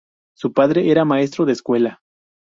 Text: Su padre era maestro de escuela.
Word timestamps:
Su 0.35 0.51
padre 0.51 0.89
era 0.89 1.05
maestro 1.05 1.45
de 1.45 1.51
escuela. 1.53 2.01